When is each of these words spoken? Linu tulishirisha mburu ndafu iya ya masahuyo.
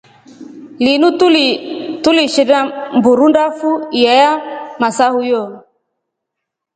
Linu 0.83 1.09
tulishirisha 2.03 2.59
mburu 2.97 3.25
ndafu 3.31 3.71
iya 3.99 4.13
ya 4.21 4.31
masahuyo. 4.81 5.41